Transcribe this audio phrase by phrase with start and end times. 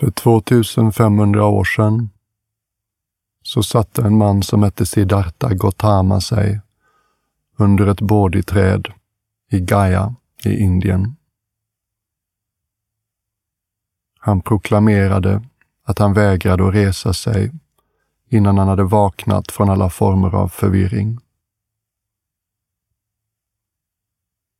[0.00, 2.10] För 2500 år sedan
[3.42, 6.60] så satte en man som hette Siddhartha Gautama sig
[7.56, 8.88] under ett bodhiträd
[9.50, 11.16] i Gaya i Indien.
[14.18, 15.42] Han proklamerade
[15.82, 17.52] att han vägrade att resa sig
[18.28, 21.18] innan han hade vaknat från alla former av förvirring.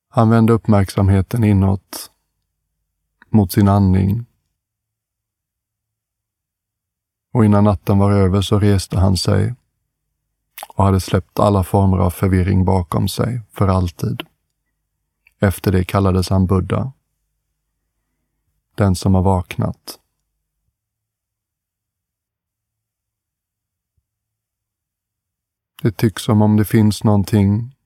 [0.08, 2.10] Han vände uppmärksamheten inåt,
[3.28, 4.26] mot sin andning.
[7.32, 9.54] Och innan natten var över så reste han sig
[10.68, 14.22] och hade släppt alla former av förvirring bakom sig för alltid.
[15.38, 16.92] Efter det kallades han Buddha.
[18.74, 19.98] Den som har vaknat.
[25.82, 27.76] Det tycks som om det finns någonting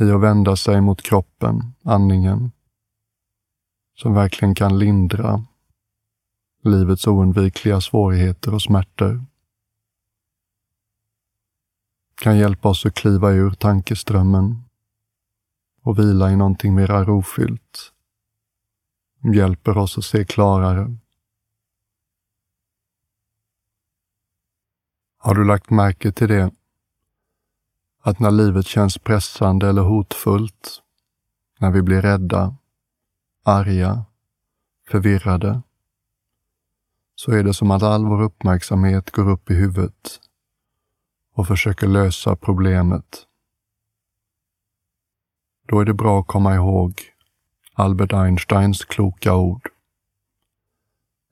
[0.00, 2.52] i att vända sig mot kroppen, andningen,
[3.94, 5.46] som verkligen kan lindra
[6.64, 9.24] livets oundvikliga svårigheter och smärtor.
[12.14, 14.62] Kan hjälpa oss att kliva ur tankeströmmen
[15.82, 17.92] och vila i någonting mera rofyllt.
[19.34, 20.96] Hjälper oss att se klarare.
[25.18, 26.50] Har du lagt märke till det?
[28.00, 30.82] Att när livet känns pressande eller hotfullt,
[31.58, 32.56] när vi blir rädda,
[33.42, 34.04] arga,
[34.88, 35.62] förvirrade,
[37.24, 40.20] så är det som att all vår uppmärksamhet går upp i huvudet
[41.34, 43.26] och försöker lösa problemet.
[45.68, 47.02] Då är det bra att komma ihåg
[47.74, 49.68] Albert Einsteins kloka ord.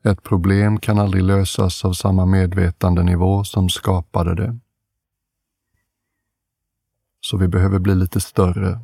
[0.05, 4.59] Ett problem kan aldrig lösas av samma medvetandenivå som skapade det.
[7.21, 8.81] Så vi behöver bli lite större.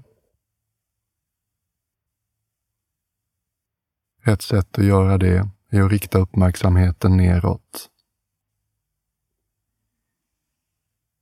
[4.24, 7.90] Ett sätt att göra det är att rikta uppmärksamheten neråt.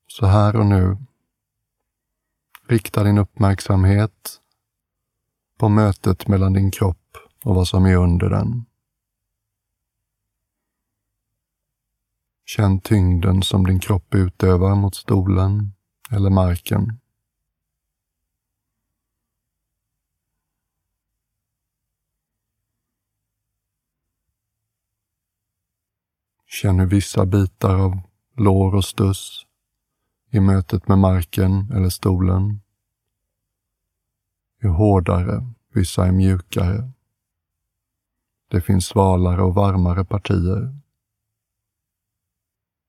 [0.06, 0.97] Så här och nu,
[2.67, 4.41] rikta din uppmärksamhet
[5.58, 8.64] på mötet mellan din kropp och vad som är under den.
[12.46, 15.73] Känn tyngden som din kropp utövar mot stolen
[16.11, 17.01] eller marken.
[26.55, 28.01] Känn hur vissa bitar av
[28.37, 29.47] lår och stuss
[30.31, 32.61] i mötet med marken eller stolen.
[34.61, 36.91] Är hårdare, vissa är mjukare.
[38.51, 40.79] Det finns svalare och varmare partier.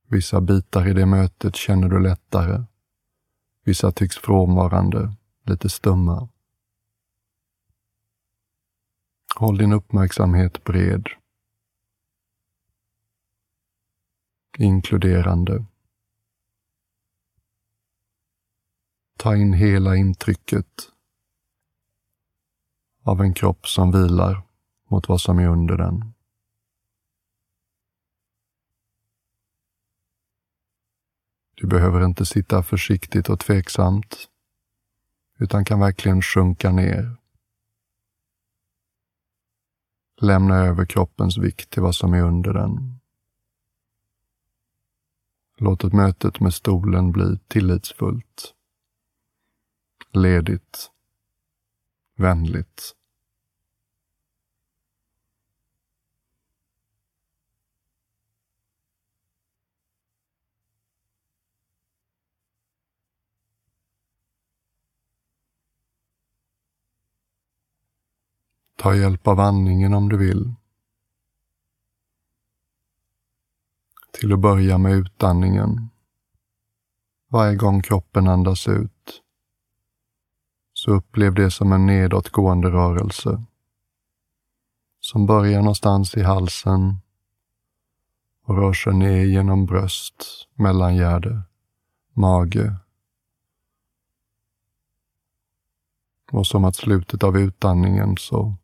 [0.07, 2.63] Vissa bitar i det mötet känner du lättare.
[3.63, 6.29] Vissa tycks frånvarande, lite stumma.
[9.35, 11.09] Håll din uppmärksamhet bred.
[14.57, 15.65] Inkluderande.
[19.17, 20.91] Ta in hela intrycket
[23.03, 24.41] av en kropp som vilar
[24.89, 26.13] mot vad som är under den.
[31.55, 34.29] Du behöver inte sitta försiktigt och tveksamt,
[35.39, 37.15] utan kan verkligen sjunka ner.
[40.21, 42.99] Lämna över kroppens vikt till vad som är under den.
[45.57, 48.55] Låt mötet med stolen bli tillitsfullt
[50.15, 50.91] ledigt,
[52.15, 52.95] vänligt.
[68.77, 70.53] Ta hjälp av andningen om du vill.
[74.19, 75.89] Till att börja med utandningen.
[77.27, 79.21] Varje gång kroppen andas ut
[80.73, 83.43] så upplev det som en nedåtgående rörelse.
[84.99, 86.97] Som börjar någonstans i halsen
[88.43, 91.41] och rör sig ner genom bröst, mellangärde,
[92.13, 92.75] mage.
[96.31, 98.55] Och som att slutet av utandningen så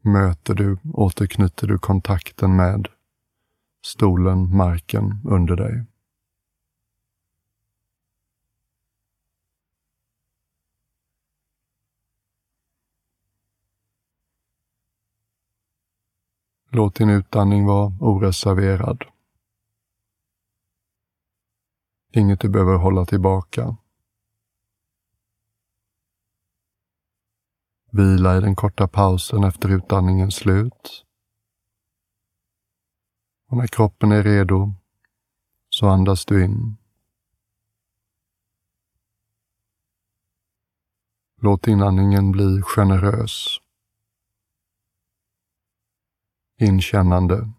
[0.00, 2.88] möter du, återknyter du kontakten med
[3.86, 5.84] stolen, marken under dig.
[16.70, 19.04] Låt din utandning vara oreserverad.
[22.12, 23.76] Inget du behöver hålla tillbaka.
[27.90, 31.07] Vila i den korta pausen efter utandningens slut.
[33.48, 34.74] Och när kroppen är redo
[35.68, 36.76] så andas du in.
[41.40, 43.58] Låt inandningen bli generös.
[46.56, 47.50] Inkännande.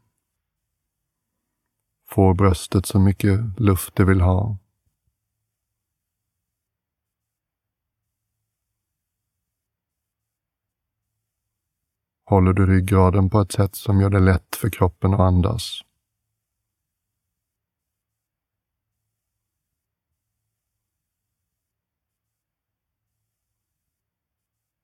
[2.07, 4.57] Får bröstet så mycket luft det vill ha.
[12.29, 15.81] Håller du ryggraden på ett sätt som gör det lätt för kroppen att andas.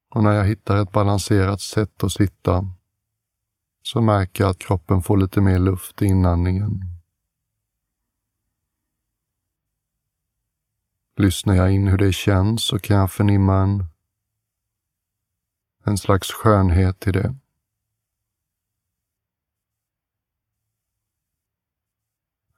[0.09, 2.69] Och när jag hittar ett balanserat sätt att sitta
[3.81, 6.81] så märker jag att kroppen får lite mer luft i inandningen.
[11.17, 13.85] Lyssnar jag in hur det känns så kan jag förnimma en,
[15.85, 17.35] en slags skönhet i det.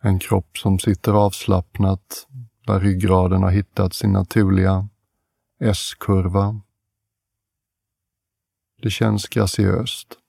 [0.01, 2.27] En kropp som sitter avslappnat
[2.67, 4.89] där ryggraden har hittat sin naturliga
[5.59, 6.61] S-kurva
[8.81, 10.19] det känns graciöst.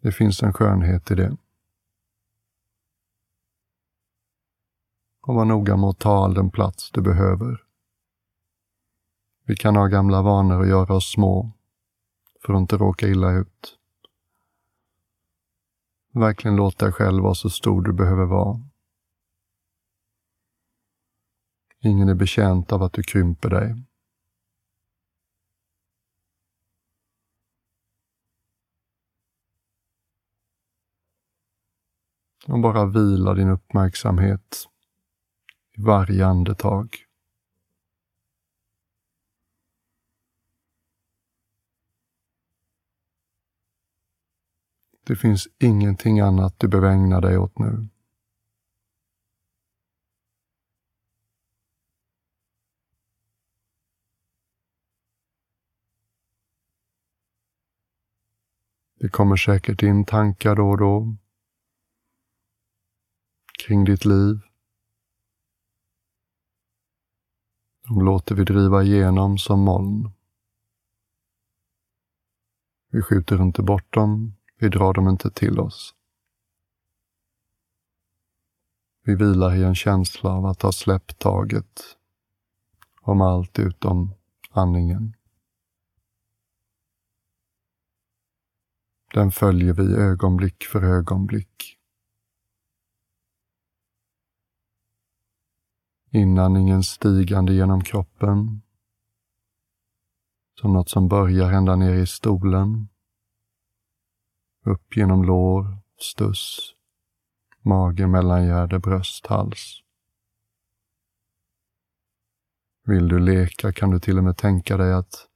[0.00, 1.36] Det finns en skönhet i det.
[5.20, 7.63] Och var noga med att ta all den plats du behöver.
[9.46, 11.52] Vi kan ha gamla vanor och göra oss små
[12.44, 13.78] för att inte råka illa ut.
[16.12, 18.60] Verkligen låt dig själv vara så stor du behöver vara.
[21.80, 23.84] Ingen är betjänt av att du krymper dig.
[32.46, 34.68] Och bara vila din uppmärksamhet
[35.76, 37.03] i varje andetag.
[45.06, 47.88] Det finns ingenting annat du behöver ägna dig åt nu.
[59.00, 61.16] Det kommer säkert in tankar då och då
[63.66, 64.40] kring ditt liv.
[67.88, 70.10] De låter vi driva igenom som moln.
[72.90, 75.94] Vi skjuter inte bort dem, vi drar dem inte till oss.
[79.02, 81.82] Vi vilar i en känsla av att ha släppt taget
[83.00, 84.14] om allt utom
[84.50, 85.16] andningen.
[89.14, 91.78] Den följer vi ögonblick för ögonblick.
[96.10, 98.62] Inandningen stigande genom kroppen.
[100.60, 102.88] Som något som börjar ända ner i stolen.
[104.66, 106.74] Upp genom lår, stuss,
[107.62, 109.80] mage, mellangärde, bröst, hals.
[112.84, 115.28] Vill du leka kan du till och med tänka dig att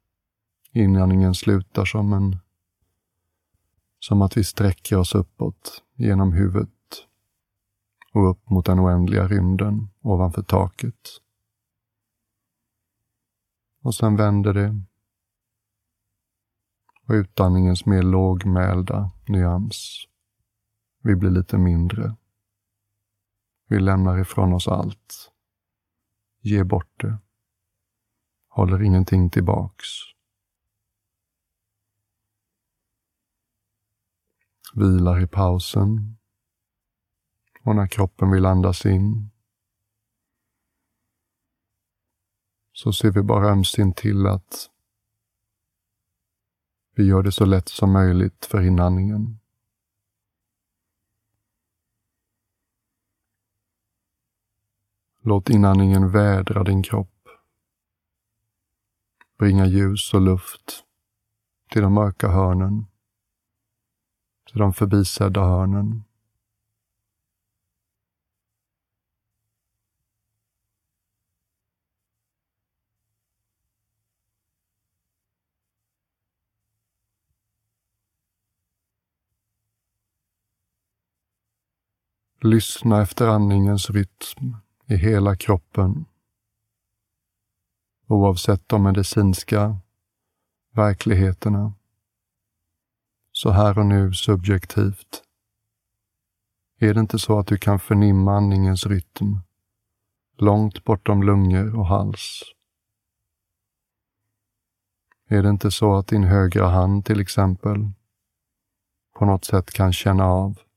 [0.72, 2.36] inandningen slutar som en
[4.00, 7.06] som att vi sträcker oss uppåt genom huvudet
[8.12, 11.20] och upp mot den oändliga rymden ovanför taket.
[13.82, 14.82] Och sen vänder det
[17.08, 20.06] och utandningens mer lågmälda nyans.
[21.02, 22.16] Vi blir lite mindre.
[23.68, 25.32] Vi lämnar ifrån oss allt.
[26.40, 27.18] Ger bort det.
[28.48, 29.86] Håller ingenting tillbaks.
[34.74, 36.18] Vilar i pausen
[37.64, 39.30] och när kroppen vill andas in
[42.72, 44.70] så ser vi bara ömsint till att
[46.98, 49.38] vi gör det så lätt som möjligt för inandningen.
[55.22, 57.28] Låt inandningen vädra din kropp.
[59.38, 60.84] Bringa ljus och luft
[61.70, 62.86] till de mörka hörnen,
[64.50, 66.07] till de förbisedda hörnen.
[82.40, 86.04] Lyssna efter andningens rytm i hela kroppen.
[88.06, 89.78] Oavsett de medicinska
[90.74, 91.74] verkligheterna.
[93.32, 95.22] Så här och nu subjektivt.
[96.78, 99.40] Är det inte så att du kan förnimma andningens rytm
[100.36, 102.42] långt bortom lungor och hals?
[105.28, 107.90] Är det inte så att din högra hand till exempel
[109.14, 110.67] på något sätt kan känna av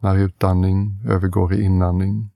[0.00, 2.30] när utandning övergår i inandning.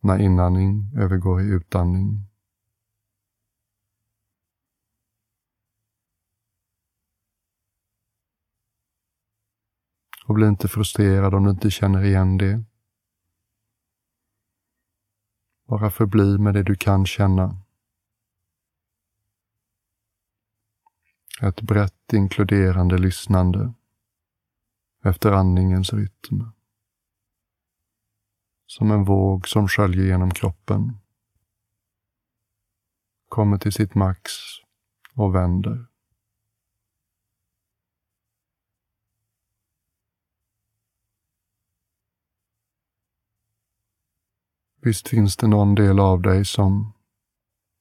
[0.00, 2.26] När inandning övergår i utandning.
[10.26, 12.64] Och bli inte frustrerad om du inte känner igen det.
[15.68, 17.56] Bara förbli med det du kan känna.
[21.42, 23.74] Ett brett inkluderande lyssnande
[25.04, 26.52] efter andningens rytm.
[28.66, 30.98] Som en våg som sköljer genom kroppen.
[33.28, 34.30] Kommer till sitt max
[35.14, 35.86] och vänder.
[44.84, 46.92] Visst finns det någon del av dig som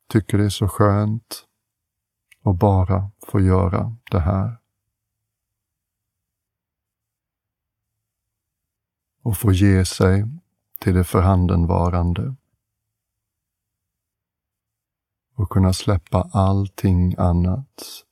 [0.09, 1.47] tycker det är så skönt
[2.43, 4.60] att bara få göra det här.
[9.21, 10.23] Och få ge sig
[10.79, 12.35] till det förhandenvarande.
[15.35, 18.05] Och kunna släppa allting annat.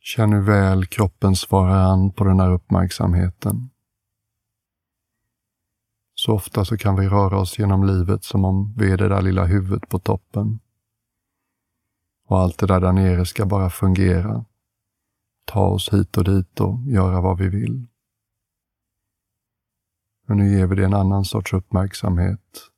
[0.00, 3.70] Känn hur väl kroppen svarar an på den här uppmärksamheten.
[6.14, 9.22] Så ofta så kan vi röra oss genom livet som om vi är det där
[9.22, 10.60] lilla huvudet på toppen.
[12.26, 14.44] Och allt det där där nere ska bara fungera.
[15.44, 17.86] Ta oss hit och dit och göra vad vi vill.
[20.26, 22.70] Men nu ger vi det en annan sorts uppmärksamhet.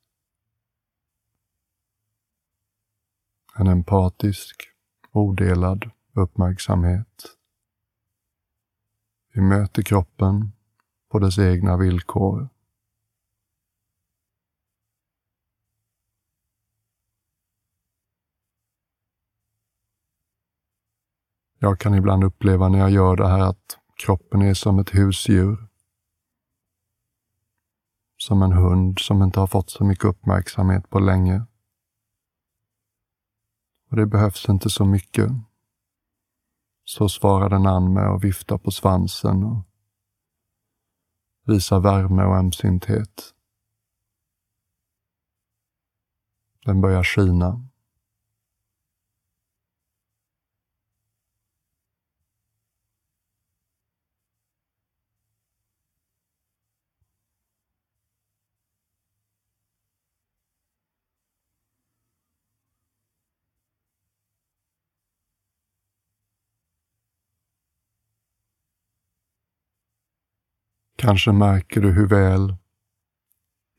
[3.57, 4.63] En empatisk,
[5.13, 7.37] odelad uppmärksamhet.
[9.33, 10.53] Vi möter kroppen
[11.09, 12.49] på dess egna villkor.
[21.59, 25.69] Jag kan ibland uppleva när jag gör det här att kroppen är som ett husdjur.
[28.17, 31.47] Som en hund som inte har fått så mycket uppmärksamhet på länge.
[33.91, 35.31] Och det behövs inte så mycket.
[36.85, 39.65] Så svarar den an med att vifta på svansen och
[41.47, 43.35] visa värme och ömsinthet.
[46.65, 47.69] Den börjar skina.
[70.97, 72.57] Kanske märker du hur väl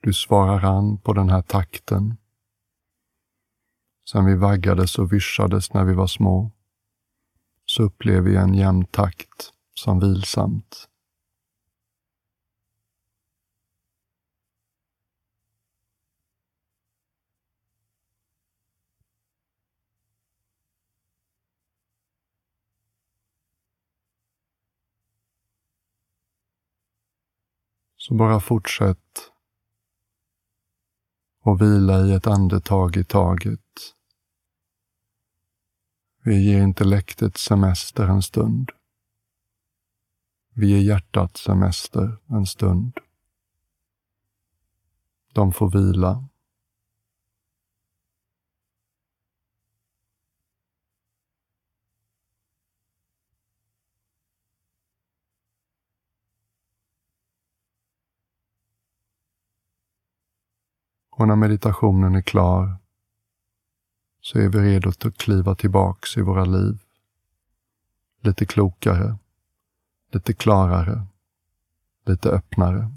[0.02, 2.18] du svarar an på den här takten.
[4.10, 6.52] Sen vi vaggades och vyssjades när vi var små,
[7.66, 10.87] så upplever vi en jämn takt som vilsamt.
[28.08, 29.32] Så bara fortsätt
[31.44, 33.96] och vila i ett andetag i taget.
[36.24, 38.72] Vi ger intellektet semester en stund.
[40.54, 43.00] Vi ger hjärtat semester en stund.
[45.34, 46.28] De får vila.
[61.18, 62.78] Och när meditationen är klar
[64.22, 66.80] så är vi redo att kliva tillbaks i våra liv.
[68.22, 69.18] Lite klokare,
[70.12, 71.06] lite klarare,
[72.06, 72.92] lite öppnare.